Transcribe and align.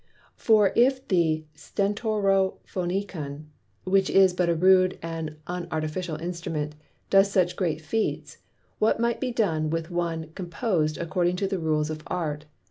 For 0.35 0.73
if 0.75 1.07
the 1.09 1.45
Stentoro 1.53 2.55
phonecon 2.65 3.49
(which 3.83 4.09
is 4.09 4.33
but 4.33 4.49
a 4.49 4.55
rude 4.55 4.97
and 4.99 5.37
unartificial 5.45 6.19
Instrument) 6.19 6.73
does 7.11 7.29
such 7.29 7.55
great 7.55 7.81
feats, 7.81 8.39
what 8.79 8.99
might 8.99 9.19
be 9.21 9.31
done 9.31 9.69
with 9.69 9.91
one 9.91 10.31
compos'd 10.33 10.97
according 10.97 11.35
to 11.35 11.47
the 11.47 11.59
Rules 11.59 11.91
of 11.91 12.01
Art? 12.07 12.45